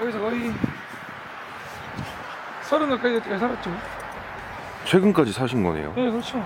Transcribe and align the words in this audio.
여기서 0.00 0.18
거의 0.20 0.52
서른 2.62 2.90
가까이 2.90 3.22
잘 3.22 3.38
살았죠. 3.38 3.70
최근까지 4.84 5.32
사신 5.32 5.62
거네요. 5.62 5.92
네, 5.94 6.10
그렇죠. 6.10 6.44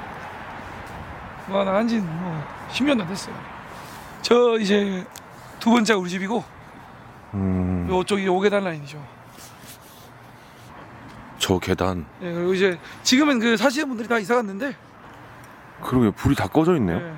뭐, 1.47 1.65
나간 1.65 1.87
지는 1.89 2.05
뭐, 2.23 2.43
10년도 2.71 3.03
안 3.03 3.09
됐어요. 3.09 3.35
저 4.23 4.59
이제 4.59 5.05
두 5.59 5.71
번째가 5.71 5.99
우리 5.99 6.09
집이고, 6.09 6.45
음, 7.35 7.87
요쪽이 7.91 8.27
5계단 8.27 8.63
라인이죠. 8.65 9.03
저 11.38 11.59
계단. 11.59 12.07
네, 12.21 12.33
그리고 12.33 12.54
이제 12.54 12.79
지금은 13.03 13.38
그 13.41 13.57
사시는 13.57 13.88
분들이 13.88 14.09
다 14.09 14.19
이사 14.19 14.37
갔는데, 14.37 14.77
그러게 15.83 16.11
불이 16.11 16.34
다 16.34 16.47
꺼져 16.47 16.77
있네요. 16.77 16.98
네. 16.98 17.15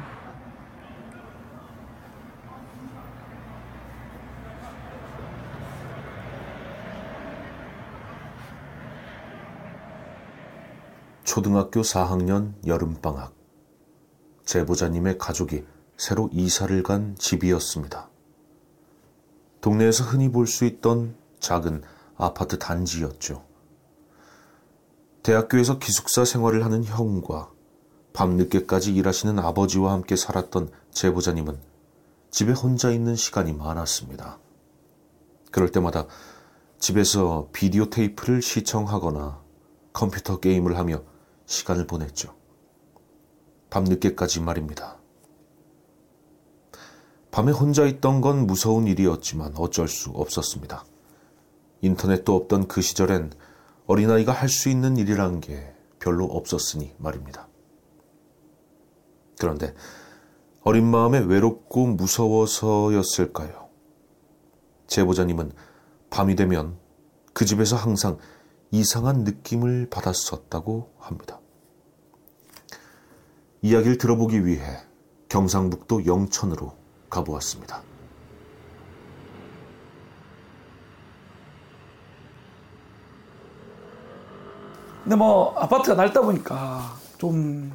초등학교 11.25 11.83
4학년 11.83 12.53
여름방학. 12.67 13.33
제보자님의 14.45 15.19
가족이 15.19 15.65
새로 15.97 16.29
이사를 16.33 16.83
간 16.83 17.15
집이었습니다. 17.17 18.09
동네에서 19.61 20.05
흔히 20.05 20.31
볼 20.31 20.47
수 20.47 20.65
있던 20.65 21.15
작은 21.39 21.83
아파트 22.17 22.59
단지였죠. 22.59 23.45
대학교에서 25.23 25.79
기숙사 25.79 26.25
생활을 26.25 26.65
하는 26.65 26.83
형과 26.83 27.51
밤늦게까지 28.13 28.93
일하시는 28.95 29.39
아버지와 29.39 29.93
함께 29.93 30.17
살았던 30.17 30.71
제보자님은 30.91 31.59
집에 32.33 32.53
혼자 32.53 32.91
있는 32.91 33.15
시간이 33.15 33.53
많았습니다. 33.53 34.41
그럴 35.53 35.71
때마다 35.71 36.07
집에서 36.81 37.49
비디오 37.53 37.89
테이프를 37.89 38.43
시청하거나 38.43 39.41
컴퓨터 39.93 40.41
게임을 40.41 40.77
하며 40.77 41.03
시간을 41.53 41.87
보냈죠. 41.87 42.35
밤늦게까지 43.71 44.41
말입니다. 44.41 44.99
밤에 47.31 47.53
혼자 47.53 47.85
있던 47.87 48.21
건 48.21 48.47
무서운 48.47 48.87
일이었지만 48.87 49.55
어쩔 49.57 49.89
수 49.89 50.11
없었습니다. 50.11 50.85
인터넷도 51.83 52.35
없던 52.35 52.69
그 52.69 52.81
시절엔 52.81 53.33
어린아이가 53.87 54.33
할 54.33 54.49
수 54.49 54.69
있는 54.69 54.97
일이란 54.97 55.41
게 55.41 55.75
별로 55.99 56.25
없었으니 56.25 56.95
말입니다. 56.99 57.49
그런데 59.39 59.75
어린 60.63 60.87
마음에 60.87 61.19
외롭고 61.19 61.87
무서워서였을까요? 61.87 63.69
제보자님은 64.87 65.53
밤이 66.11 66.37
되면 66.37 66.79
그 67.33 67.45
집에서 67.45 67.77
항상 67.77 68.19
이상한 68.71 69.25
느낌을 69.25 69.89
받았었다고 69.91 70.95
합니다. 70.99 71.42
이야기를 73.63 73.97
들어보기 73.99 74.45
위해 74.45 74.65
경상북도 75.29 76.05
영천으로 76.07 76.77
가보았습니다. 77.09 77.83
근데 85.05 85.17
뭐, 85.17 85.55
아파트가 85.59 85.97
넓다 85.97 86.21
보니까 86.21 86.97
좀 87.19 87.73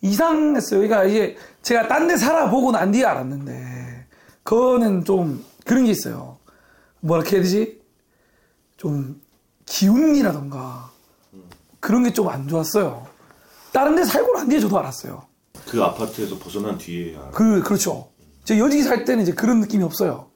이상했어요. 0.00 0.80
그러니까 0.80 1.04
이게 1.04 1.36
제가 1.62 1.86
딴 1.88 2.08
데 2.08 2.16
살아보고 2.16 2.72
난 2.72 2.90
뒤에 2.90 3.04
알았는데, 3.04 4.06
그거는 4.42 5.04
좀 5.04 5.44
그런 5.64 5.84
게 5.84 5.92
있어요. 5.92 6.38
뭐라 7.00 7.22
해야 7.22 7.40
되지? 7.40 7.80
좀 8.76 9.20
기운이라던가 9.66 10.90
그런 11.80 12.02
게 12.02 12.10
좀 12.12 12.28
안 12.28 12.48
좋았어요. 12.48 13.06
다른 13.74 13.94
데 13.96 14.04
살고 14.04 14.32
난 14.32 14.48
뒤에 14.48 14.60
저도 14.60 14.78
알았어요. 14.78 15.22
그 15.68 15.82
아파트에서 15.82 16.38
벗어난 16.38 16.78
뒤에 16.78 17.18
그, 17.32 17.62
그렇죠. 17.62 18.08
제가 18.44 18.60
여기 18.60 18.82
살 18.82 19.04
때는 19.04 19.22
이제 19.22 19.32
그런 19.32 19.60
느낌이 19.60 19.82
없어요. 19.84 20.30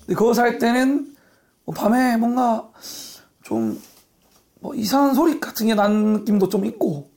근데 0.00 0.14
그거 0.14 0.32
살 0.32 0.58
때는 0.58 1.14
뭐 1.64 1.74
밤에 1.74 2.16
뭔가 2.16 2.70
좀 3.42 3.80
뭐 4.64 4.74
이상한 4.74 5.14
소리 5.14 5.40
같은 5.40 5.66
게 5.66 5.74
나는 5.74 6.14
느낌도 6.14 6.48
좀 6.48 6.64
있고, 6.64 7.10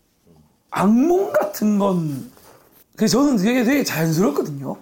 악몽 0.69 1.31
같은 1.31 1.79
건, 1.79 2.29
그래서 2.97 3.19
저는 3.19 3.37
되게 3.37 3.63
되게 3.63 3.85
자연스럽거든요. 3.85 4.75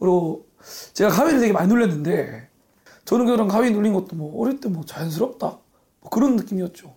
그리고 0.00 0.48
제가 0.94 1.10
가위를 1.10 1.38
되게 1.38 1.52
많이 1.52 1.68
눌렸는데, 1.68 2.48
저는 3.04 3.24
그런 3.26 3.46
가위 3.46 3.70
눌린 3.70 3.92
것도 3.92 4.16
뭐 4.16 4.42
어릴 4.42 4.58
때 4.58 4.68
뭐 4.68 4.84
자연스럽다. 4.84 5.58
뭐 6.00 6.10
그런 6.10 6.34
느낌이었죠. 6.34 6.92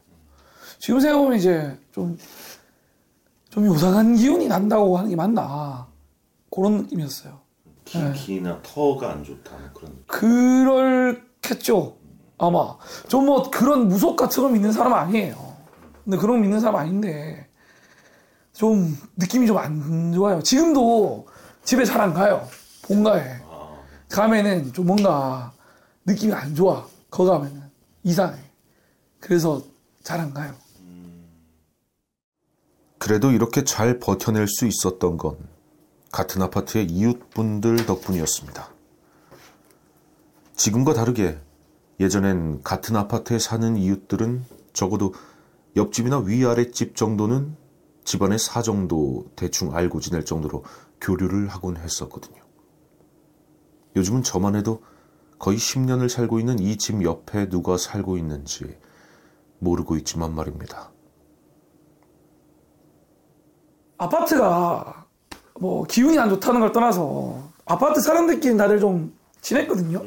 지금 0.80 1.00
생각해보면 1.00 1.38
이제 1.38 1.78
좀, 1.91 2.18
좀 3.53 3.68
요상한 3.68 4.16
기운이 4.16 4.47
난다고 4.47 4.97
하는 4.97 5.12
게 5.12 5.16
맞나. 5.16 5.86
그런 6.50 6.78
느낌이었어요. 6.78 7.40
네. 7.94 8.12
기나 8.14 8.59
터가 8.64 9.12
안 9.12 9.24
좋다 9.24 9.52
뭐 9.56 9.69
그런 9.74 10.03
그럴겠죠. 10.08 11.96
아마. 12.40 12.75
좀 13.08 13.25
뭐 13.28 13.52
그런 13.52 13.88
무속 13.90 14.16
같은 14.16 14.41
거 14.41 14.50
믿는 14.50 14.72
사람 14.72 14.96
아니에요. 14.96 15.36
근데 16.03 16.18
그런 16.18 16.38
거 16.38 16.41
믿는 16.41 16.59
사람 16.59 16.78
아닌데, 16.78 17.47
좀 18.53 18.97
느낌이 19.18 19.46
좀 19.46 19.59
안 19.59 20.12
좋아요. 20.14 20.41
지금도 20.41 21.28
집에 21.64 21.85
잘 21.85 22.02
안 22.02 22.12
가요. 22.12 22.47
본가에. 22.81 23.40
가면은 24.09 24.74
좀 24.74 24.88
뭔가 24.88 25.53
느낌이 26.08 26.34
안 26.34 26.56
좋아. 26.56 26.88
거 27.12 27.24
가면은. 27.24 27.62
이상해. 28.02 28.35
그래서 29.20 29.62
잘 30.02 30.20
안 30.20 30.34
가요. 30.34 30.56
그래도 33.03 33.31
이렇게 33.31 33.66
잘 33.66 34.00
버텨낼 34.00 34.47
수 34.47 34.66
있었던 34.66 35.18
건 35.18 35.36
같은 36.09 36.41
아파트의 36.41 36.86
이웃분들 36.86 37.86
덕분이었습니다. 37.86 38.69
지금과 40.56 40.94
다르게 40.94 41.38
예전엔 42.00 42.62
같은 42.64 42.96
아파트에 42.96 43.40
사는 43.40 43.75
이웃들은 43.75 44.46
적어도 44.72 45.14
옆집이나 45.75 46.19
위아랫집 46.19 46.96
정도는 46.96 47.58
집안의 48.06 48.40
사정도 48.40 49.30
대충 49.35 49.75
알고 49.75 50.00
지낼 50.00 50.24
정도로 50.24 50.64
교류를 51.02 51.50
하곤 51.50 51.75
했었거든요. 51.75 52.41
요즘은 53.97 54.24
저만 54.24 54.56
해도 54.56 54.81
거의 55.40 55.58
10년을 55.58 56.08
살고 56.08 56.40
있는 56.40 56.58
이 56.58 56.78
집 56.78 57.03
옆에 57.03 57.50
누가 57.50 57.75
살고 57.75 58.18
있는지 58.18 58.78
모르고 59.59 59.97
있지만 59.97 60.34
말입니다. 60.34 60.93
아파트가 64.03 65.06
뭐 65.59 65.84
기운이 65.86 66.18
안 66.19 66.30
좋다는 66.30 66.59
걸 66.59 66.72
떠나서 66.72 67.52
아파트 67.66 68.02
사람들끼리 68.02 68.58
다들 68.58 68.80
좀 68.80 69.18
친했거든요. 69.41 70.03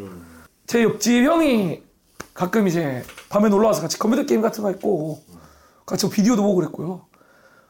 제 0.66 0.82
옆집 0.82 1.24
형이 1.24 1.82
가끔 2.34 2.68
이제 2.68 3.02
밤에 3.30 3.48
놀러 3.48 3.68
와서 3.68 3.80
같이 3.80 3.98
컴퓨터 3.98 4.26
게임 4.26 4.42
같은 4.42 4.62
거 4.62 4.68
했고 4.68 5.22
같이 5.86 6.04
뭐 6.04 6.12
비디오도 6.12 6.42
보고 6.42 6.56
그랬고요. 6.56 7.06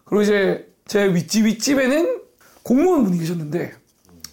그리고 0.04 0.22
이제 0.22 0.72
제 0.86 1.04
윗집 1.04 1.46
윗집에는 1.46 2.22
공무원 2.62 3.04
분이 3.04 3.18
계셨는데 3.18 3.74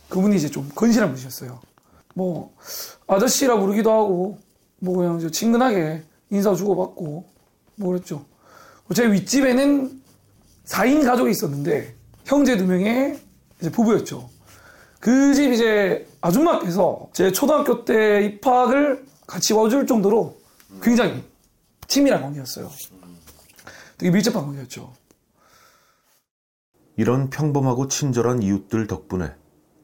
그분이 0.10 0.36
이제 0.36 0.50
좀 0.50 0.70
건실한 0.74 1.10
분이셨어요. 1.10 1.60
뭐 2.16 2.56
아저씨라 3.08 3.60
부르기도 3.60 3.92
하고 3.92 4.40
뭐 4.80 4.98
그냥 4.98 5.20
친근하게 5.31 6.04
인사 6.30 6.56
주고받고 6.56 7.30
뭐 7.75 7.90
그랬죠. 7.90 8.25
제 8.96 9.12
윗집에는 9.12 10.03
4인 10.66 11.03
가족이 11.06 11.31
있었는데 11.31 11.96
형제 12.25 12.57
두 12.57 12.66
명의 12.66 13.19
이제 13.59 13.72
부부였죠. 13.72 14.29
그 15.00 15.34
집 15.34 15.51
이제 15.51 16.07
아줌마께서 16.22 17.09
제 17.12 17.31
초등학교 17.31 17.84
때 17.84 18.24
입학을 18.25 19.06
같이 19.27 19.54
와줄 19.54 19.86
정도로 19.88 20.38
굉장히 20.81 21.24
친밀한 21.88 22.21
관계였어요. 22.21 22.69
되게 23.98 24.12
밀접한 24.12 24.45
관계였죠. 24.45 24.94
이런 26.95 27.30
평범하고 27.30 27.88
친절한 27.88 28.42
이웃들 28.42 28.88
덕분에 28.88 29.36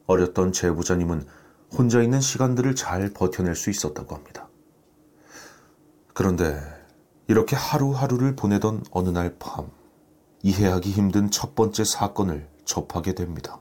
어렸던 0.07 0.53
제보자님은 0.53 1.25
혼자 1.77 2.01
있는 2.01 2.21
시간들을 2.21 2.75
잘 2.75 3.11
버텨낼 3.13 3.55
수 3.55 3.69
있었다고 3.69 4.15
합니다. 4.15 4.47
그런데 6.13 6.61
이렇게 7.27 7.55
하루하루를 7.55 8.35
보내던 8.35 8.83
어느 8.91 9.09
날 9.09 9.35
밤, 9.39 9.69
이해하기 10.41 10.91
힘든 10.91 11.31
첫 11.31 11.55
번째 11.55 11.83
사건을 11.83 12.47
접하게 12.65 13.13
됩니다. 13.13 13.59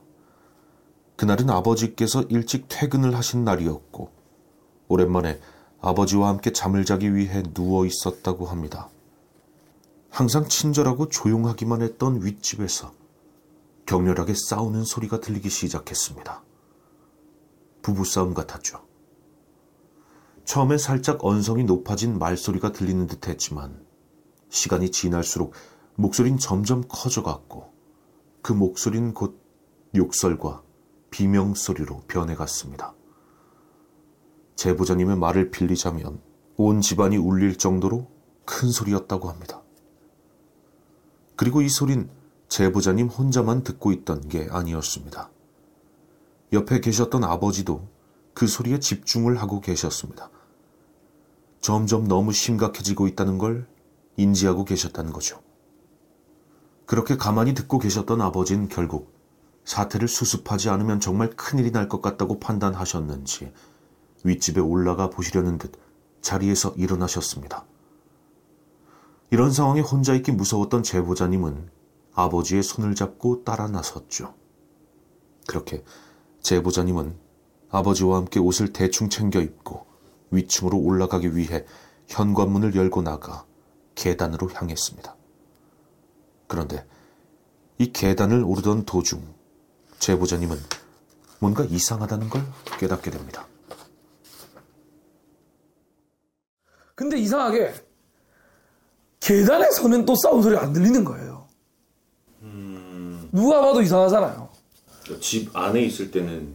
그날은 1.16 1.50
아버지께서 1.50 2.22
일찍 2.22 2.66
퇴근을 2.68 3.16
하신 3.16 3.44
날이었고, 3.44 4.10
오랜만에 4.88 5.40
아버지와 5.80 6.28
함께 6.28 6.52
잠을 6.52 6.84
자기 6.84 7.14
위해 7.14 7.42
누워 7.54 7.86
있었다고 7.86 8.46
합니다. 8.46 8.88
항상 10.10 10.48
친절하고 10.48 11.08
조용하기만 11.08 11.82
했던 11.82 12.24
윗집에서 12.24 12.92
격렬하게 13.86 14.34
싸우는 14.34 14.84
소리가 14.84 15.20
들리기 15.20 15.48
시작했습니다. 15.48 16.42
부부싸움 17.82 18.34
같았죠. 18.34 18.82
처음에 20.44 20.78
살짝 20.78 21.24
언성이 21.24 21.64
높아진 21.64 22.18
말소리가 22.18 22.72
들리는 22.72 23.06
듯 23.06 23.28
했지만 23.28 23.84
시간이 24.48 24.90
지날수록 24.90 25.52
목소린 26.00 26.38
점점 26.38 26.84
커져갔고 26.88 27.72
그 28.40 28.52
목소린 28.52 29.12
곧 29.12 29.42
욕설과 29.96 30.62
비명소리로 31.10 32.02
변해갔습니다. 32.06 32.94
제보자님의 34.54 35.16
말을 35.16 35.50
빌리자면 35.50 36.20
온 36.56 36.80
집안이 36.80 37.16
울릴 37.16 37.58
정도로 37.58 38.06
큰 38.44 38.70
소리였다고 38.70 39.28
합니다. 39.28 39.60
그리고 41.34 41.62
이 41.62 41.68
소린 41.68 42.08
제보자님 42.46 43.08
혼자만 43.08 43.64
듣고 43.64 43.90
있던 43.90 44.28
게 44.28 44.46
아니었습니다. 44.52 45.30
옆에 46.52 46.80
계셨던 46.80 47.24
아버지도 47.24 47.88
그 48.34 48.46
소리에 48.46 48.78
집중을 48.78 49.42
하고 49.42 49.60
계셨습니다. 49.60 50.30
점점 51.60 52.06
너무 52.06 52.32
심각해지고 52.32 53.08
있다는 53.08 53.38
걸 53.38 53.66
인지하고 54.16 54.64
계셨다는 54.64 55.12
거죠. 55.12 55.47
그렇게 56.88 57.18
가만히 57.18 57.52
듣고 57.52 57.78
계셨던 57.78 58.22
아버지는 58.22 58.66
결국 58.70 59.12
사태를 59.66 60.08
수습하지 60.08 60.70
않으면 60.70 61.00
정말 61.00 61.28
큰일이 61.28 61.70
날 61.70 61.86
것 61.86 62.00
같다고 62.00 62.40
판단하셨는지 62.40 63.52
윗집에 64.24 64.62
올라가 64.62 65.10
보시려는 65.10 65.58
듯 65.58 65.72
자리에서 66.22 66.72
일어나셨습니다. 66.78 67.66
이런 69.30 69.52
상황에 69.52 69.82
혼자 69.82 70.14
있기 70.14 70.32
무서웠던 70.32 70.82
제보자님은 70.82 71.68
아버지의 72.14 72.62
손을 72.62 72.94
잡고 72.94 73.44
따라 73.44 73.68
나섰죠. 73.68 74.32
그렇게 75.46 75.84
제보자님은 76.40 77.18
아버지와 77.68 78.16
함께 78.16 78.40
옷을 78.40 78.72
대충 78.72 79.10
챙겨 79.10 79.42
입고 79.42 79.84
위층으로 80.30 80.78
올라가기 80.78 81.36
위해 81.36 81.66
현관문을 82.06 82.74
열고 82.74 83.02
나가 83.02 83.44
계단으로 83.94 84.48
향했습니다. 84.54 85.17
그런데 86.48 86.84
이 87.78 87.92
계단을 87.92 88.42
오르던 88.42 88.84
도중 88.84 89.22
제보자님은 90.00 90.58
뭔가 91.38 91.64
이상하다는 91.64 92.28
걸 92.30 92.42
깨닫게 92.80 93.12
됩니다. 93.12 93.46
근데 96.96 97.16
이상하게 97.18 97.74
계단에서는 99.20 100.04
또 100.04 100.16
싸움 100.16 100.42
소리가 100.42 100.62
안 100.62 100.72
들리는 100.72 101.04
거예요. 101.04 101.46
누가 103.30 103.60
봐도 103.60 103.82
이상하잖아요. 103.82 104.48
집 105.20 105.54
안에 105.56 105.82
있을 105.82 106.10
때는 106.10 106.54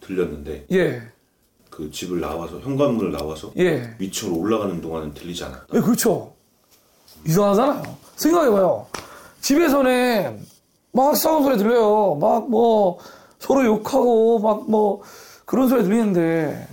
들렸는데 0.00 0.66
예, 0.72 1.02
그 1.70 1.90
집을 1.90 2.20
나와서 2.20 2.58
현관문을 2.60 3.12
나와서 3.12 3.52
예. 3.58 3.94
위층으로 3.98 4.38
올라가는 4.38 4.80
동안은 4.80 5.14
들리지 5.14 5.44
않았다. 5.44 5.66
예, 5.74 5.80
그렇죠. 5.80 6.34
이상하잖아요. 7.26 7.96
생각해봐요. 8.16 8.86
집에서는 9.46 10.44
막 10.92 11.16
싸움 11.16 11.44
소리 11.44 11.56
들려요. 11.56 12.16
막 12.16 12.48
뭐 12.48 12.98
서로 13.38 13.64
욕하고 13.64 14.40
막 14.40 14.64
뭐 14.68 15.02
그런 15.44 15.68
소리 15.68 15.84
들리는데 15.84 16.66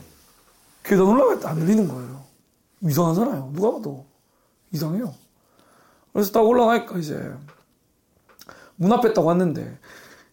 계단 0.83 1.05
올라갈 1.05 1.39
때안 1.39 1.59
들리는 1.59 1.87
거예요. 1.87 2.23
이상하잖아요. 2.81 3.51
누가 3.53 3.71
봐도 3.73 4.05
이상해요. 4.71 5.13
그래서 6.13 6.31
딱 6.31 6.41
올라가니까 6.41 6.97
이제 6.97 7.31
문 8.75 8.91
앞에 8.91 9.13
딱 9.13 9.23
왔는데 9.23 9.77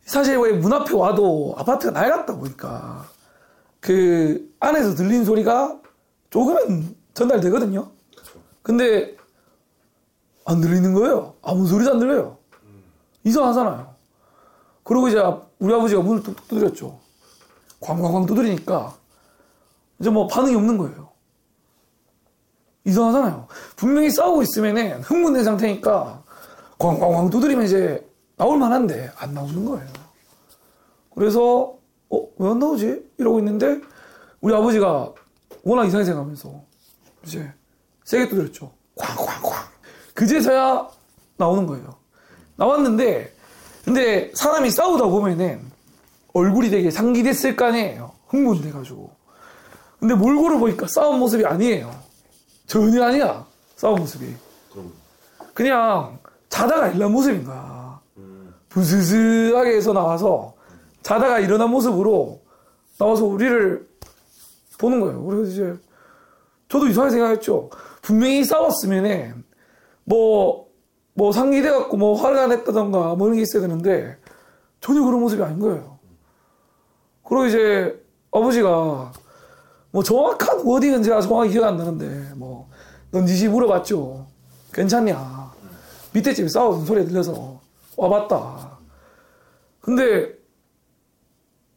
사실 0.07 0.39
왜 0.39 0.53
문 0.53 0.73
앞에 0.73 0.95
와도 0.95 1.55
아파트가 1.59 1.93
낡았다 1.93 2.37
보니까 2.37 3.05
그 3.81 4.51
안에서 4.61 4.95
들리는 4.95 5.27
소리가 5.27 5.79
조금은 6.31 6.97
전달되거든요. 7.13 7.91
근데 8.63 9.15
안 10.51 10.61
들리는 10.61 10.93
거예요. 10.95 11.35
아무 11.43 11.67
소리도 11.67 11.93
안 11.93 11.99
들려요. 11.99 12.37
이상하잖아요. 13.25 13.95
그리고 14.83 15.09
이제 15.09 15.23
우리 15.59 15.73
아버지가 15.75 16.01
문을 16.03 16.23
뚝뚝 16.23 16.49
두드렸죠. 16.49 16.99
광광광 17.81 18.27
두드리니까 18.27 18.95
이제 20.01 20.11
뭐 20.11 20.27
반응이 20.27 20.55
없는 20.57 20.79
거예요. 20.79 21.11
이상하잖아요. 22.85 23.47
분명히 23.77 24.11
싸우고 24.11 24.43
있으면은 24.43 25.03
흥분된 25.03 25.45
상태니까 25.45 26.23
광광광 26.79 27.31
두드리면 27.31 27.65
이제 27.67 28.07
나올 28.37 28.59
만한데 28.59 29.13
안 29.17 29.35
나오는 29.35 29.65
거예요. 29.65 29.87
그래서 31.15 31.75
어, 32.09 32.27
왜 32.39 32.51
안 32.51 32.59
나오지? 32.59 33.11
이러고 33.19 33.39
있는데 33.39 33.81
우리 34.41 34.55
아버지가 34.55 35.13
워낙 35.63 35.85
이상하게 35.85 36.05
생각하면서 36.07 36.63
이제 37.27 37.53
세게 38.05 38.29
두드렸죠. 38.31 38.73
쾅쾅쾅. 38.97 39.50
그제서야 40.21 40.87
나오는 41.39 41.67
거예요. 41.67 41.95
나왔는데 42.57 43.35
근데 43.87 44.31
사람이 44.35 44.71
싸우다 44.71 45.07
보면은 45.07 45.63
얼굴이 46.35 46.69
되게 46.69 46.91
상기됐을 46.91 47.57
거 47.57 47.65
아니에요. 47.65 48.13
흥분돼가지고. 48.29 49.11
근데 49.99 50.15
몰골을 50.15 50.59
보니까 50.59 50.87
싸운 50.89 51.19
모습이 51.21 51.47
아니에요. 51.47 51.91
전혀 52.67 53.03
아니야. 53.03 53.47
싸운 53.77 54.01
모습이. 54.01 54.35
그냥 55.55 56.19
자다가 56.51 56.89
일어난 56.89 57.13
모습인 57.13 57.43
거야. 57.43 57.99
부스스하게 58.69 59.77
해서 59.77 59.95
나와서 59.95 60.53
자다가 61.03 61.41
일어난 61.41 61.71
모습으로 61.71 62.43
나와서 62.99 63.25
우리를 63.25 63.89
보는 64.77 65.01
거예요. 65.01 65.25
그래서 65.25 65.51
이제 65.51 65.75
저도 66.69 66.89
이상하게 66.89 67.13
생각했죠. 67.13 67.71
분명히 68.03 68.45
싸웠으면은 68.45 69.49
뭐, 70.05 70.69
뭐 71.15 71.33
상기돼 71.33 71.71
갖고 71.71 71.97
뭐 71.97 72.15
화가 72.15 72.47
냈다던가 72.49 73.15
뭐 73.15 73.29
이런 73.29 73.37
게 73.37 73.43
있어야 73.43 73.63
되는데 73.63 74.17
전혀 74.81 75.03
그런 75.05 75.21
모습이 75.21 75.43
아닌 75.43 75.59
거예요. 75.59 75.99
그리고 77.25 77.47
이제 77.47 78.03
아버지가 78.33 79.13
뭐 79.93 80.03
정확한 80.03 80.65
워딩은 80.65 81.03
제가 81.03 81.21
정확히 81.21 81.53
기억 81.53 81.65
안 81.65 81.77
나는데 81.77 82.33
뭐 82.37 82.69
넌지시 83.11 83.49
물어봤죠. 83.49 84.27
괜찮냐. 84.73 85.53
밑에 86.13 86.33
집에 86.33 86.49
싸우는 86.49 86.85
소리 86.87 87.05
들려서 87.05 87.61
와봤다. 87.97 88.79
근데 89.81 90.35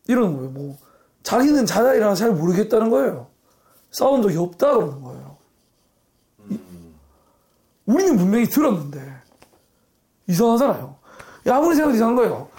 이러는 0.07 0.35
거예요. 0.35 0.49
뭐 0.51 0.77
자기는 1.23 1.65
일어나 1.95 2.15
잘 2.15 2.31
모르겠다는 2.31 2.89
거예요. 2.89 3.27
싸운 3.91 4.21
적이 4.21 4.37
없다 4.37 4.73
그러는 4.73 5.01
거예요. 5.01 5.12
이- 7.93 7.95
우리는 7.95 8.17
분명히 8.17 8.45
들었는데 8.45 9.01
이상하잖아요. 10.27 10.95
야, 11.47 11.55
아무리 11.57 11.75
생각해도 11.75 11.95
이상한 11.95 12.15
거예요. 12.15 12.49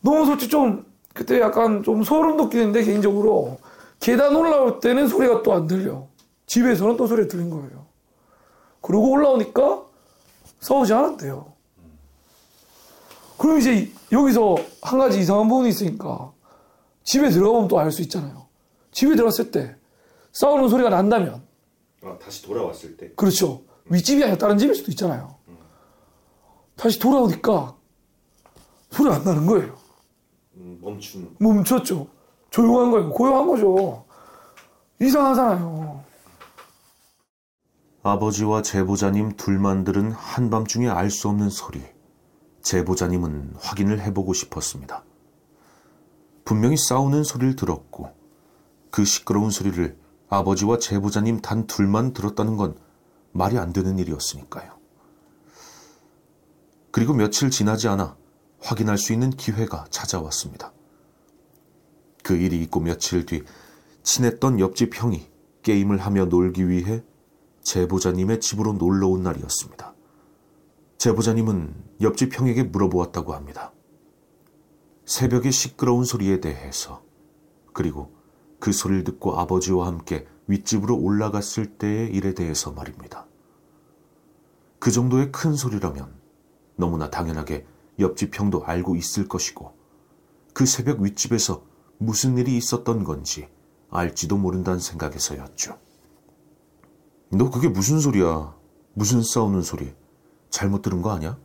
너무 0.00 0.26
솔직히 0.26 0.50
좀 0.50 0.84
그때 1.14 1.40
약간 1.40 1.82
좀 1.82 2.02
소름 2.02 2.36
돋기는데 2.36 2.82
개인적으로 2.84 3.58
계단 4.00 4.34
올라올 4.34 4.80
때는 4.80 5.08
소리가 5.08 5.42
또 5.42 5.52
안 5.54 5.66
들려. 5.66 6.06
집에서는 6.46 6.96
또 6.96 7.06
소리가 7.06 7.28
들린 7.28 7.48
거예요. 7.50 7.86
그러고 8.82 9.10
올라오니까 9.12 9.82
싸우지 10.60 10.92
않았대요. 10.92 11.52
그럼 13.38 13.58
이제 13.58 13.90
여기서 14.12 14.56
한 14.82 14.98
가지 14.98 15.18
이상한 15.20 15.48
부분이 15.48 15.68
있으니까 15.70 16.32
집에 17.02 17.30
들어가보면 17.30 17.68
또 17.68 17.78
알 17.78 17.90
수 17.92 18.02
있잖아요. 18.02 18.46
집에 18.92 19.14
들어갔을 19.16 19.50
때 19.50 19.76
싸우는 20.32 20.68
소리가 20.68 20.90
난다면 20.90 21.42
아, 22.02 22.18
다시 22.22 22.42
돌아왔을 22.42 22.96
때 22.96 23.10
그렇죠. 23.16 23.62
윗집이 23.90 24.22
아니라 24.22 24.38
다른 24.38 24.58
집일 24.58 24.74
수도 24.74 24.90
있잖아요. 24.92 25.34
다시 26.76 26.98
돌아오니까 26.98 27.76
소리가 28.90 29.16
안 29.16 29.24
나는 29.24 29.46
거예요. 29.46 29.76
음, 30.54 30.78
멈춘 30.82 31.36
멈췄죠. 31.38 32.06
조용한 32.50 32.90
거예요. 32.90 33.10
고요한 33.10 33.46
거죠. 33.46 34.04
이상하잖아요. 35.00 36.02
아버지와 38.02 38.62
제보자님 38.62 39.36
둘만 39.36 39.84
들은 39.84 40.12
한밤중에 40.12 40.88
알 40.88 41.10
수 41.10 41.28
없는 41.28 41.50
소리. 41.50 41.82
제보자님은 42.62 43.54
확인을 43.58 44.00
해보고 44.00 44.32
싶었습니다. 44.34 45.04
분명히 46.44 46.76
싸우는 46.76 47.24
소리를 47.24 47.56
들었고 47.56 48.10
그 48.90 49.04
시끄러운 49.04 49.50
소리를 49.50 49.96
아버지와 50.28 50.78
제보자님 50.78 51.40
단 51.40 51.66
둘만 51.66 52.12
들었다는 52.12 52.56
건 52.56 52.76
말이 53.34 53.58
안 53.58 53.72
되는 53.72 53.98
일이었으니까요. 53.98 54.78
그리고 56.92 57.12
며칠 57.12 57.50
지나지 57.50 57.88
않아 57.88 58.16
확인할 58.60 58.96
수 58.96 59.12
있는 59.12 59.30
기회가 59.30 59.84
찾아왔습니다. 59.90 60.72
그 62.22 62.36
일이 62.36 62.62
있고 62.62 62.78
며칠 62.80 63.26
뒤 63.26 63.42
친했던 64.04 64.60
옆집 64.60 64.94
형이 64.94 65.28
게임을 65.62 65.98
하며 65.98 66.26
놀기 66.26 66.68
위해 66.68 67.02
제보자님의 67.62 68.40
집으로 68.40 68.74
놀러 68.74 69.08
온 69.08 69.24
날이었습니다. 69.24 69.94
제보자님은 70.98 71.74
옆집 72.02 72.38
형에게 72.38 72.62
물어보았다고 72.62 73.34
합니다. 73.34 73.72
새벽의 75.06 75.50
시끄러운 75.50 76.04
소리에 76.04 76.40
대해서 76.40 77.02
그리고 77.72 78.14
그 78.60 78.72
소리를 78.72 79.02
듣고 79.02 79.38
아버지와 79.38 79.88
함께 79.88 80.26
윗집으로 80.46 80.96
올라갔을 80.96 81.78
때의 81.78 82.10
일에 82.10 82.34
대해서 82.34 82.72
말입니다. 82.72 83.26
그 84.78 84.90
정도의 84.90 85.32
큰 85.32 85.54
소리라면 85.54 86.14
너무나 86.76 87.10
당연하게 87.10 87.66
옆집 87.98 88.38
형도 88.38 88.64
알고 88.64 88.96
있을 88.96 89.28
것이고 89.28 89.74
그 90.52 90.66
새벽 90.66 91.00
윗집에서 91.00 91.64
무슨 91.98 92.36
일이 92.36 92.56
있었던 92.56 93.04
건지 93.04 93.48
알지도 93.90 94.36
모른다는 94.36 94.80
생각에서였죠. 94.80 95.78
너 97.30 97.50
그게 97.50 97.68
무슨 97.68 98.00
소리야? 98.00 98.54
무슨 98.92 99.22
싸우는 99.22 99.62
소리? 99.62 99.94
잘못 100.50 100.82
들은 100.82 101.02
거 101.02 101.10
아니야? 101.10 101.38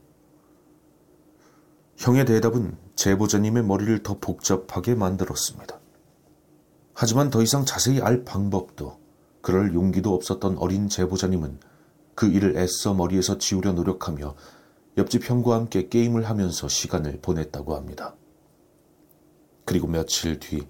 형의 1.98 2.26
대답은 2.26 2.78
제보자님의 2.96 3.64
머리를 3.64 4.04
더 4.04 4.20
복잡하게 4.20 4.96
만들었습니다. 4.96 5.79
하지만 7.02 7.30
더 7.30 7.42
이상 7.42 7.64
자세히 7.64 8.02
알 8.02 8.26
방법도 8.26 9.00
그럴 9.40 9.74
용기도 9.74 10.14
없었던 10.14 10.58
어린 10.58 10.90
제보자님은 10.90 11.58
그 12.14 12.28
일을 12.28 12.58
애써 12.58 12.94
머리에서 12.94 13.38
지우려 13.38 13.72
노력하며 13.72 14.36
옆집 14.98 15.30
형과 15.30 15.56
함께 15.56 15.88
게임을 15.88 16.28
하면서 16.28 16.68
시간을 16.68 17.20
보냈다고 17.22 17.74
합니다. 17.74 18.18
그리고 19.64 19.88
며칠 19.88 20.42
뒤 20.42 20.68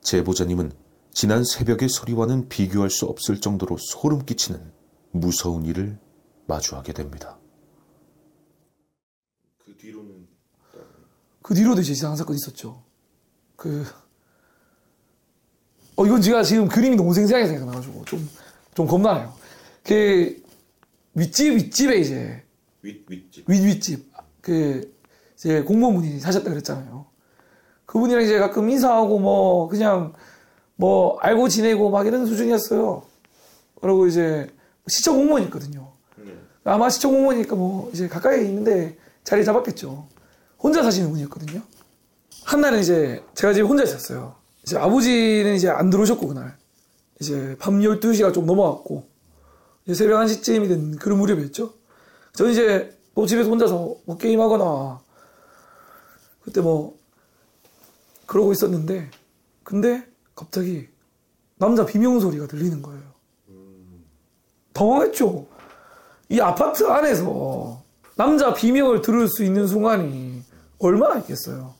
제보자님은 0.00 0.72
지난 1.10 1.44
새벽의 1.44 1.90
소리와는 1.90 2.48
비교할 2.48 2.88
수 2.88 3.04
없을 3.04 3.38
정도로 3.38 3.76
소름 3.76 4.24
끼치는 4.24 4.72
무서운 5.10 5.66
일을 5.66 5.98
마주하게 6.46 6.94
됩니다. 6.94 7.38
그 9.58 9.76
뒤로는 9.76 10.26
그 11.42 11.52
뒤로도 11.52 11.82
이제 11.82 11.92
이상한 11.92 12.16
사건이 12.16 12.36
있었죠. 12.36 12.82
그, 13.56 13.84
어, 15.96 16.06
이건 16.06 16.20
제가 16.20 16.42
지금 16.42 16.68
그림이 16.68 16.96
너무 16.96 17.12
생생하게 17.12 17.48
생각나가지고 17.48 18.04
좀, 18.04 18.28
좀 18.74 18.86
겁나네요. 18.86 19.32
그, 19.84 20.42
윗집, 21.14 21.54
윗집에 21.54 21.96
이제, 21.98 22.42
윗 22.82 23.04
윗집 23.08 23.48
윗, 23.48 23.64
윗집, 23.64 24.12
그, 24.40 24.94
이제 25.36 25.62
공무원분이 25.62 26.20
사셨다 26.20 26.50
그랬잖아요. 26.50 27.06
그분이랑 27.86 28.22
이제 28.22 28.38
가끔 28.38 28.70
인사하고 28.70 29.18
뭐, 29.18 29.68
그냥, 29.68 30.14
뭐, 30.76 31.18
알고 31.20 31.48
지내고 31.48 31.90
막 31.90 32.06
이런 32.06 32.26
수준이었어요. 32.26 33.02
그리고 33.80 34.06
이제, 34.06 34.48
시청 34.88 35.16
공무원이었거든요. 35.16 35.92
네. 36.16 36.32
아마 36.64 36.88
시청 36.88 37.12
공무원이니까 37.12 37.54
뭐, 37.54 37.90
이제 37.92 38.08
가까이 38.08 38.46
있는데 38.46 38.96
자리 39.24 39.44
잡았겠죠. 39.44 40.08
혼자 40.58 40.82
사시는 40.82 41.10
분이었거든요. 41.10 41.60
한날은 42.44 42.80
이제 42.80 43.22
제가 43.34 43.52
집에 43.52 43.66
혼자 43.66 43.82
있었어요. 43.82 44.41
이제 44.62 44.78
아버지는 44.78 45.54
이제 45.54 45.68
안 45.68 45.90
들어오셨고, 45.90 46.28
그날. 46.28 46.56
이제 47.20 47.56
밤 47.58 47.80
12시가 47.80 48.32
좀 48.32 48.46
넘어갔고, 48.46 49.08
이제 49.84 49.94
새벽 49.94 50.20
1시쯤이 50.24 50.68
된 50.68 50.96
그런 50.96 51.18
무렵이었죠. 51.18 51.74
저는 52.34 52.52
이제 52.52 52.98
뭐 53.14 53.26
집에서 53.26 53.50
혼자서 53.50 53.96
뭐 54.04 54.16
게임하거나, 54.16 55.00
그때 56.42 56.60
뭐, 56.60 56.98
그러고 58.26 58.52
있었는데, 58.52 59.10
근데 59.62 60.06
갑자기 60.34 60.88
남자 61.56 61.84
비명 61.84 62.18
소리가 62.18 62.46
들리는 62.46 62.82
거예요. 62.82 63.02
당황했죠. 64.72 65.46
이 66.30 66.40
아파트 66.40 66.86
안에서 66.86 67.82
남자 68.16 68.54
비명을 68.54 69.02
들을 69.02 69.28
수 69.28 69.44
있는 69.44 69.66
순간이 69.66 70.42
얼마나 70.78 71.18
있겠어요. 71.18 71.74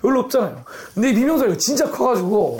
별로 0.00 0.20
없잖아요. 0.20 0.64
근데 0.94 1.14
소리가 1.38 1.56
진짜 1.58 1.90
커가지고 1.90 2.58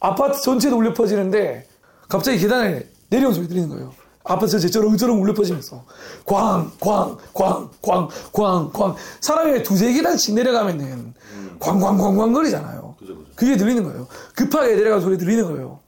아파트 0.00 0.40
전체도 0.40 0.76
울려 0.76 0.94
퍼지는데 0.94 1.66
갑자기 2.08 2.38
계단에 2.38 2.86
내려온 3.10 3.34
소리 3.34 3.48
들리는 3.48 3.68
거예요. 3.68 3.92
아파트 4.24 4.52
전체 4.52 4.68
쩌렁쩌렁 4.68 5.20
울려 5.20 5.34
퍼지면서 5.34 5.84
광, 6.24 6.70
광, 6.78 7.16
광, 7.32 7.68
광, 7.82 8.08
광, 8.32 8.70
광. 8.72 8.96
사람이 9.20 9.62
두세 9.62 9.92
계단씩 9.92 10.34
내려가면은 10.34 11.14
광광광광 11.58 12.32
거리잖아요. 12.32 12.96
그게 13.34 13.56
들리는 13.56 13.82
거예요. 13.82 14.06
급하게 14.34 14.74
내려간 14.76 15.00
소리 15.00 15.18
들리는 15.18 15.44
거예요. 15.44 15.78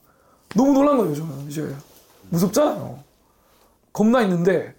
너무 0.55 0.73
놀란 0.73 0.99
거예요, 0.99 1.15
저는. 1.15 1.49
이제. 1.49 1.75
무섭잖아요. 2.31 2.99
겁나 3.93 4.23
있는데. 4.23 4.75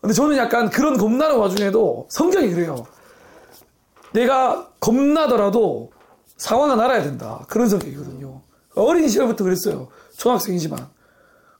근데 0.00 0.14
저는 0.14 0.36
약간 0.36 0.70
그런 0.70 0.96
겁나는 0.96 1.36
와중에도 1.36 2.06
성격이 2.10 2.50
그래요. 2.54 2.86
내가 4.12 4.70
겁나더라도 4.80 5.92
상황은 6.36 6.80
알아야 6.80 7.02
된다. 7.02 7.44
그런 7.48 7.68
성격이거든요. 7.68 8.40
어린 8.74 9.08
시절부터 9.08 9.44
그랬어요. 9.44 9.88
초등학생이지만. 10.16 10.88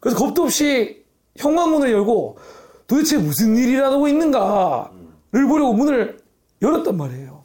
그래서 0.01 0.19
겁도 0.19 0.45
없이 0.45 1.05
현관문을 1.37 1.91
열고 1.93 2.39
도대체 2.87 3.19
무슨 3.19 3.57
일이라고 3.57 4.09
있는가를 4.09 5.47
보려고 5.49 5.73
문을 5.75 6.19
열었단 6.63 6.97
말이에요. 6.97 7.43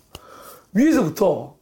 위에서부터 0.73 1.55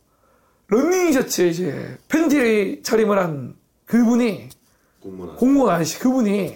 런닝 0.67 1.11
셔츠에 1.11 1.49
이제 1.49 1.97
팬티 2.07 2.81
차림을 2.83 3.17
한 3.19 3.55
그분이 3.85 4.49
공무원 5.01 5.35
공무원 5.35 5.75
아저씨 5.75 5.99
그분이 5.99 6.55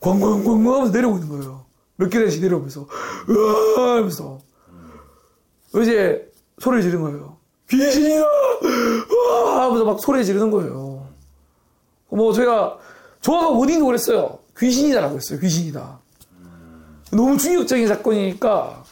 광광광광 0.00 0.74
하면서 0.74 0.92
내려오고 0.92 1.18
있는 1.18 1.30
거예요. 1.30 1.64
몇 1.96 2.10
계단씩 2.10 2.42
내려오면서 2.42 2.86
으아 3.28 3.96
하면서 3.96 4.38
이제 5.74 6.30
소리를 6.58 6.82
지르는 6.82 7.02
거예요. 7.02 7.36
귀신이다! 7.68 8.24
으아 8.24 9.64
하면서 9.64 9.84
막 9.84 10.00
소리 10.00 10.24
지르는 10.24 10.50
거예요. 10.50 11.06
뭐 12.08 12.32
제가 12.32 12.78
조화가 13.20 13.48
어딘지 13.50 13.84
그랬어요. 13.84 14.38
귀신이다라고 14.56 15.16
했어요. 15.16 15.38
귀신이다. 15.38 16.00
너무 17.12 17.36
충격적인 17.36 17.86
사건이니까 17.86 18.84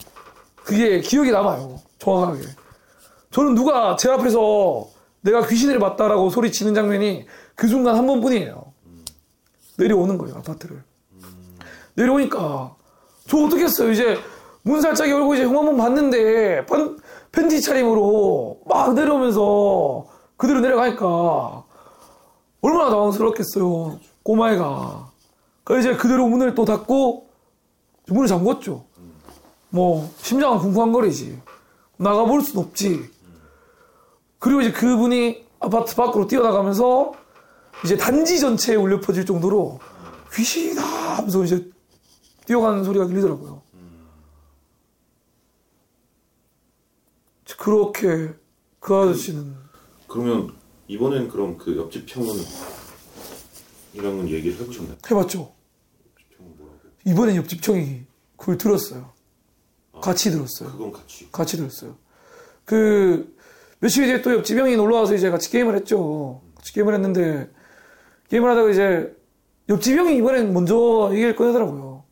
그게 0.57 1.01
기억에 1.01 1.31
남아요. 1.31 1.81
정확하게. 1.99 2.43
저는 3.31 3.55
누가 3.55 3.97
제 3.97 4.11
앞에서 4.11 4.89
내가 5.21 5.47
귀신을 5.47 5.79
봤다라고 5.79 6.31
소리치는 6.31 6.75
장면이 6.75 7.27
그 7.55 7.69
순간 7.69 7.97
한 7.97 8.07
번뿐이에요. 8.07 8.73
내려오는 9.79 10.17
거예요, 10.19 10.37
아파트를. 10.37 10.83
내려오니까, 11.95 12.75
저 13.27 13.39
어떻겠어요, 13.39 13.93
이제, 13.93 14.19
문 14.67 14.81
살짝 14.81 15.09
열고 15.09 15.35
이제 15.35 15.45
형 15.45 15.57
한 15.57 15.65
번 15.67 15.77
봤는데, 15.77 16.67
pan, 16.67 16.99
팬티 17.31 17.61
차림으로 17.61 18.63
막 18.67 18.95
내려오면서 18.95 20.07
그대로 20.37 20.61
내려가니까, 20.61 21.63
얼마나 22.63 22.91
당황스럽겠어요, 22.91 24.01
꼬마애가. 24.25 25.13
그래서 25.63 25.91
이제 25.91 25.99
그대로 25.99 26.27
문을 26.27 26.57
또 26.57 26.65
닫고, 26.65 27.29
문을 28.09 28.27
잠궜죠. 28.27 28.83
뭐, 29.71 30.11
심장은 30.19 30.59
쿵쿵거리지. 30.59 31.41
나가볼 31.99 32.43
순 32.43 32.59
없지. 32.59 33.09
그리고 34.41 34.63
이제 34.63 34.73
그분이 34.73 35.47
아파트 35.61 35.95
밖으로 35.95 36.27
뛰어나가면서 36.27 37.13
이제 37.85 37.97
단지 37.97 38.41
전체에 38.41 38.75
울려 38.75 39.01
퍼질 39.01 39.25
정도로 39.25 39.79
귀신이다 40.33 40.83
하면서 40.83 41.45
이제 41.45 41.71
뛰어가는 42.47 42.83
소리가 42.85 43.07
들리더라고요. 43.07 43.63
그렇게 47.59 48.33
그 48.81 48.95
아저씨는 48.95 49.55
그러면 50.09 50.55
이번엔 50.89 51.29
그럼 51.29 51.59
그 51.59 51.77
옆집 51.77 52.05
형은 52.15 52.35
이랑은 53.95 54.29
얘기를 54.29 54.59
해보셨나요? 54.61 54.97
해봤죠. 55.11 55.53
이번엔 57.07 57.37
옆집 57.37 57.67
형이 57.67 58.03
그걸 58.37 58.59
들었어요. 58.59 59.13
같이 60.01 60.31
들었어요. 60.31 60.71
그건 60.73 60.93
같이 60.93 61.31
같이 61.33 61.57
들었어요. 61.57 61.97
그 62.65 63.35
며칠 63.81 64.05
뒤에 64.07 64.23
또 64.23 64.35
옆집 64.35 64.59
형이 64.59 64.77
놀러 64.77 64.97
와서 64.97 65.15
이제 65.15 65.31
같이 65.31 65.51
게임을 65.51 65.75
했죠. 65.77 66.43
같이 66.55 66.73
게임을 66.73 66.95
했는데 66.95 67.51
게임을 68.29 68.51
하다가 68.51 68.71
이제 68.71 69.17
옆집 69.69 69.97
형이 69.97 70.17
이번엔 70.19 70.53
먼저 70.53 71.11
얘기를 71.13 71.35
꺼내더라고요. 71.35 72.05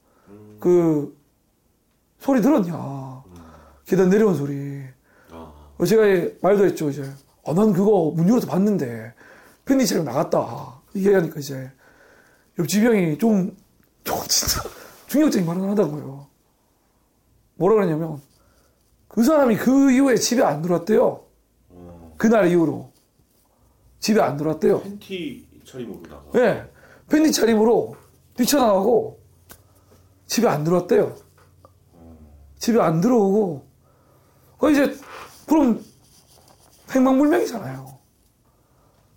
그 0.60 1.16
소리 2.18 2.40
들었냐? 2.40 3.22
계단 3.86 4.08
내려온 4.08 4.34
소리. 4.34 4.54
제가 5.86 6.06
이 6.06 6.34
말도 6.40 6.64
했죠 6.66 6.90
이제. 6.90 7.02
아, 7.46 7.52
난 7.52 7.72
그거 7.72 8.12
문 8.14 8.28
열어서 8.28 8.46
봤는데 8.46 9.12
팬티처럼 9.64 10.04
나갔다. 10.04 10.80
얘기하니까 10.94 11.40
이제 11.40 11.70
옆집 12.58 12.84
형이 12.84 13.18
좀, 13.18 13.56
좀 14.04 14.18
진짜 14.28 14.62
충격적인 15.08 15.46
말을 15.46 15.70
하더라고요. 15.70 16.26
뭐라 17.56 17.76
그랬냐면 17.76 18.20
그 19.08 19.22
사람이 19.22 19.56
그 19.56 19.90
이후에 19.92 20.16
집에 20.16 20.42
안 20.42 20.62
들어왔대요. 20.62 21.24
그날 22.16 22.48
이후로 22.48 22.92
집에 23.98 24.20
안 24.20 24.36
들어왔대요. 24.36 24.82
팬티 24.82 25.46
차림으로 25.64 26.02
나가 26.02 26.24
예, 26.36 26.70
팬티 27.08 27.32
차림으로 27.32 27.96
뛰쳐나가고 28.36 29.20
집에 30.26 30.48
안 30.48 30.64
들어왔대요. 30.64 31.16
집에 32.58 32.80
안 32.80 33.00
들어오고 33.00 33.66
그 34.58 34.72
이제 34.72 34.96
그럼 35.46 35.84
행방불명이잖아요. 36.90 37.98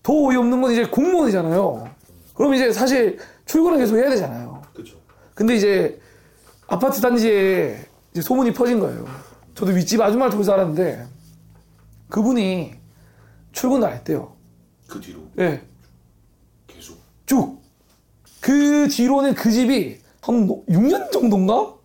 더 0.03 0.13
어이 0.13 0.35
없는 0.37 0.61
건 0.61 0.71
이제 0.71 0.85
공무원이잖아요. 0.85 1.89
그럼 2.33 2.53
이제 2.53 2.71
사실 2.71 3.19
출근을 3.45 3.77
계속 3.79 3.97
해야 3.97 4.09
되잖아요. 4.09 4.61
그렇죠. 4.73 4.97
근데 5.33 5.55
이제 5.55 5.99
아파트 6.67 7.01
단지에 7.01 7.85
이제 8.11 8.21
소문이 8.21 8.53
퍼진 8.53 8.79
거예요. 8.79 9.05
저도 9.55 9.71
윗집 9.71 9.99
아줌마를 9.99 10.31
통해서 10.31 10.53
알았는데 10.53 11.07
그분이 12.09 12.75
출근을 13.51 13.87
안 13.87 13.93
했대요. 13.95 14.35
그 14.87 15.01
뒤로 15.01 15.21
예, 15.39 15.61
계속 16.67 16.97
쭉. 17.25 17.59
그 18.39 18.87
뒤로는 18.87 19.33
그 19.33 19.51
집이 19.51 19.99
한 20.21 20.47
6년 20.47 21.11
정도인가? 21.11 21.75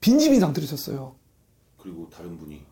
빈집인 0.00 0.40
상태로 0.40 0.64
있었어요. 0.64 1.14
그리고 1.78 2.10
다른 2.10 2.36
분이 2.38 2.62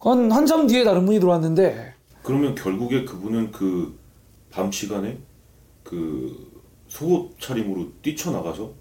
한, 0.00 0.30
한참 0.32 0.66
뒤에 0.66 0.84
다른 0.84 1.04
분이 1.06 1.20
들어왔는데, 1.20 1.94
그러면 2.22 2.54
결국에 2.54 3.04
그분은 3.04 3.50
그 3.52 3.98
밤 4.52 4.72
시간에 4.72 5.16
그 5.84 6.50
속옷 6.88 7.38
차림으로 7.40 7.86
뛰쳐나가서 8.02 8.72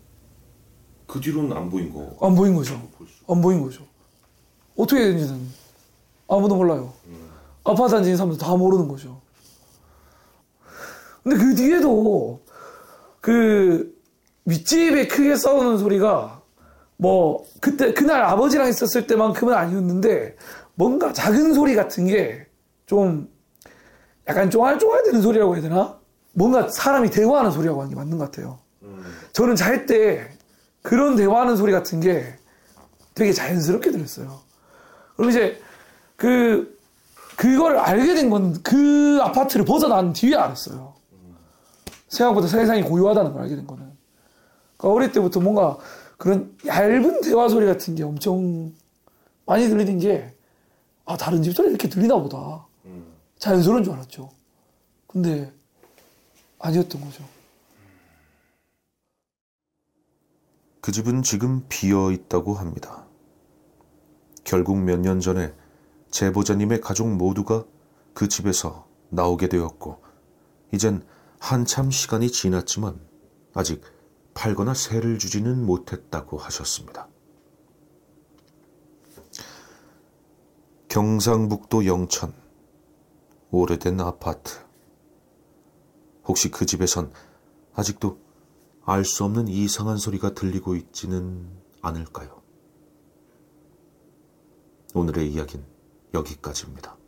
그 1.05 1.19
뒤로는 1.21 1.55
안 1.55 1.69
보인 1.69 1.93
거. 1.93 2.17
안 2.25 2.33
보인 2.35 2.55
거죠. 2.55 2.81
안 3.27 3.39
보인 3.41 3.61
거죠. 3.61 3.83
어떻게 4.75 4.99
된지는 5.01 5.47
아무도 6.27 6.55
몰라요. 6.55 6.91
아파트 7.63 7.91
단지 7.93 8.09
있는 8.09 8.17
사람들 8.17 8.39
다 8.39 8.55
모르는 8.55 8.87
거죠. 8.87 9.21
근데 11.23 11.37
그 11.37 11.53
뒤에도 11.55 12.41
그 13.21 13.95
윗집에 14.45 15.07
크게 15.07 15.35
싸우는 15.35 15.77
소리가 15.77 16.41
뭐 16.97 17.45
그때 17.61 17.93
그날 17.93 18.23
아버지랑 18.23 18.67
있었을 18.69 19.05
때만큼은 19.05 19.53
아니었는데 19.53 20.35
뭔가 20.79 21.11
작은 21.13 21.53
소리 21.53 21.75
같은 21.75 22.07
게 22.07 22.47
좀 22.85 23.29
약간 24.27 24.49
쫑알쫑알대는 24.49 25.21
소리라고 25.21 25.53
해야 25.53 25.61
되나? 25.61 25.99
뭔가 26.33 26.67
사람이 26.69 27.11
대화하는 27.11 27.51
소리라고 27.51 27.81
하는 27.81 27.89
게 27.91 27.95
맞는 27.95 28.17
것 28.17 28.25
같아요. 28.25 28.57
저는 29.31 29.55
잘 29.55 29.85
때 29.85 30.27
그런 30.81 31.15
대화하는 31.15 31.55
소리 31.55 31.71
같은 31.71 31.99
게 31.99 32.33
되게 33.13 33.31
자연스럽게 33.31 33.91
들렸어요. 33.91 34.39
그럼 35.17 35.29
이제 35.29 35.59
그 36.15 36.79
그걸 37.35 37.77
알게 37.77 38.15
된 38.15 38.31
건 38.31 38.53
그 38.63 39.19
아파트를 39.21 39.65
벗어난 39.65 40.13
뒤에 40.13 40.35
알았어요. 40.35 40.95
생각보다 42.07 42.47
세상이 42.47 42.81
고요하다는 42.83 43.33
걸 43.33 43.41
알게 43.43 43.55
된 43.55 43.67
거는. 43.67 43.83
그러니까 44.77 44.95
어릴 44.97 45.11
때부터 45.11 45.39
뭔가 45.41 45.77
그런 46.17 46.57
얇은 46.65 47.21
대화 47.21 47.47
소리 47.49 47.67
같은 47.67 47.93
게 47.93 48.03
엄청 48.03 48.73
많이 49.45 49.67
들리는 49.67 49.99
게, 49.99 50.33
아, 51.09 51.17
다른 51.17 51.41
집 51.41 51.55
소리 51.55 51.69
이렇게 51.69 51.89
들리나 51.89 52.17
보다. 52.17 52.67
자연스러운 53.39 53.83
줄 53.83 53.93
알았죠. 53.93 54.29
근데 55.07 55.51
아니었던 56.59 57.01
거죠. 57.01 57.23
그 60.81 60.91
집은 60.91 61.23
지금 61.23 61.65
비어 61.67 62.11
있다고 62.11 62.53
합니다. 62.53 63.07
결국 64.43 64.77
몇 64.77 64.99
년 64.99 65.19
전에 65.19 65.51
제보자님의 66.11 66.79
가족 66.79 67.11
모두가 67.11 67.65
그 68.13 68.27
집에서 68.27 68.87
나오게 69.09 69.49
되었고, 69.49 70.03
이젠 70.71 71.03
한참 71.39 71.89
시간이 71.89 72.31
지났지만 72.31 72.99
아직 73.55 73.81
팔거나 74.35 74.75
세를 74.75 75.17
주지는 75.17 75.65
못했다고 75.65 76.37
하셨습니다. 76.37 77.07
경상북도 80.89 81.85
영천, 81.85 82.33
오래된 83.51 84.01
아파트. 84.01 84.57
혹시 86.25 86.49
그 86.49 86.65
집에선 86.65 87.13
아직도 87.75 88.19
알 88.85 89.05
수 89.05 89.23
없는 89.23 89.47
이상한 89.49 89.97
소리가 89.97 90.33
들리고 90.33 90.75
있지는 90.75 91.47
않을까요? 91.83 92.41
오늘의 94.95 95.31
이야기는 95.31 95.63
여기까지입니다. 96.15 96.98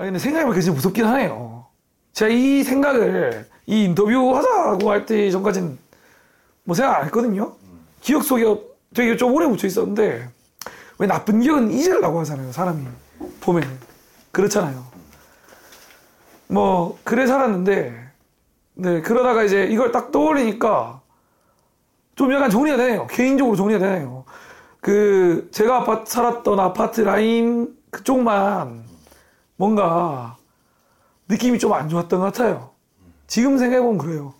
아 0.00 0.04
근데 0.04 0.18
생각해보니까 0.18 0.62
진짜 0.62 0.74
무섭긴 0.74 1.04
하네요. 1.04 1.66
제가 2.14 2.30
이 2.32 2.64
생각을 2.64 3.46
이 3.66 3.84
인터뷰 3.84 4.34
하자고 4.34 4.90
할 4.90 5.04
때 5.04 5.30
전까지는 5.30 5.78
뭐 6.64 6.74
생각 6.74 6.96
안 7.00 7.04
했거든요. 7.04 7.52
기억 8.00 8.24
속에 8.24 8.44
되게 8.94 9.18
좀 9.18 9.34
오래 9.34 9.46
묻혀 9.46 9.66
있었는데 9.66 10.26
왜 10.98 11.06
나쁜 11.06 11.40
기억은 11.40 11.70
잊으려고 11.70 12.18
하잖아요. 12.20 12.50
사람이 12.50 12.82
보면 13.42 13.62
그렇잖아요. 14.32 14.86
뭐 16.48 16.98
그래 17.04 17.26
살았는데 17.26 18.08
네 18.76 19.02
그러다가 19.02 19.42
이제 19.42 19.66
이걸 19.66 19.92
딱 19.92 20.12
떠올리니까 20.12 21.02
좀 22.14 22.32
약간 22.32 22.48
정리가 22.48 22.78
되네요. 22.78 23.06
개인적으로 23.06 23.54
정리가 23.54 23.78
되네요. 23.80 24.24
그 24.80 25.50
제가 25.52 25.82
아파트 25.82 26.10
살았던 26.10 26.58
아파트 26.58 27.02
라인 27.02 27.76
그쪽만 27.90 28.88
뭔가 29.64 30.38
느낌이 31.28 31.58
좀 31.58 31.74
안 31.74 31.90
좋았던 31.90 32.18
것 32.18 32.24
같아요. 32.32 32.70
지금 33.26 33.58
생각해보면 33.58 33.98
그래요. 33.98 34.32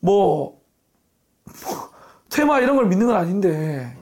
뭐, 0.00 0.62
뭐, 1.44 1.90
테마 2.30 2.60
이런 2.60 2.74
걸 2.76 2.86
믿는 2.86 3.06
건 3.06 3.16
아닌데, 3.16 3.94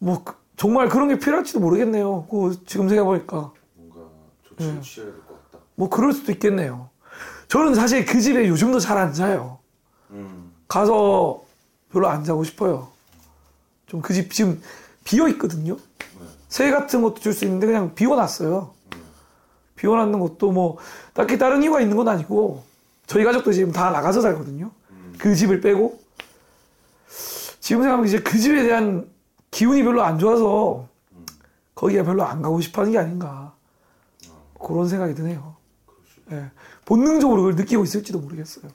뭐, 0.00 0.24
그- 0.24 0.34
정말 0.56 0.88
그런 0.88 1.06
게 1.06 1.20
필요할지도 1.20 1.60
모르겠네요. 1.60 2.26
그 2.28 2.60
지금 2.66 2.88
생각해보니까. 2.88 3.52
뭔가 3.76 4.10
조치를 4.42 4.74
네. 4.74 4.80
취해야 4.80 5.12
될 5.12 5.20
것 5.24 5.50
같다. 5.52 5.64
뭐, 5.76 5.88
그럴 5.88 6.12
수도 6.12 6.32
있겠네요. 6.32 6.90
저는 7.46 7.76
사실 7.76 8.04
그 8.04 8.20
집에 8.20 8.48
요즘도 8.48 8.80
잘 8.80 8.98
안 8.98 9.12
자요. 9.12 9.60
음. 10.10 10.52
가서 10.66 11.42
별로 11.92 12.08
안 12.08 12.24
자고 12.24 12.42
싶어요. 12.42 12.88
좀 13.86 14.02
그 14.02 14.12
집 14.14 14.32
지금 14.32 14.60
비어 15.04 15.28
있거든요. 15.28 15.76
새 16.52 16.70
같은 16.70 17.00
것도 17.00 17.14
줄 17.14 17.32
수 17.32 17.46
있는데 17.46 17.66
그냥 17.66 17.94
비워놨어요. 17.94 18.74
비워놨는 19.74 20.20
것도 20.20 20.52
뭐 20.52 20.76
딱히 21.14 21.38
다른 21.38 21.62
이유가 21.62 21.80
있는 21.80 21.96
건 21.96 22.08
아니고 22.08 22.62
저희 23.06 23.24
가족도 23.24 23.52
지금 23.54 23.72
다 23.72 23.90
나가서 23.90 24.20
살거든요. 24.20 24.70
그 25.16 25.34
집을 25.34 25.62
빼고 25.62 25.98
지금 27.58 27.80
생각하면 27.80 28.06
이제 28.06 28.20
그 28.20 28.36
집에 28.38 28.64
대한 28.64 29.08
기운이 29.50 29.82
별로 29.82 30.02
안 30.02 30.18
좋아서 30.18 30.88
거기에 31.74 32.02
별로 32.04 32.22
안 32.22 32.42
가고 32.42 32.60
싶어하는 32.60 32.92
게 32.92 32.98
아닌가 32.98 33.54
그런 34.60 34.86
생각이 34.86 35.14
드네요. 35.14 35.56
예. 36.32 36.50
본능적으로 36.84 37.40
그걸 37.40 37.56
느끼고 37.56 37.82
있을지도 37.84 38.18
모르겠어요. 38.18 38.70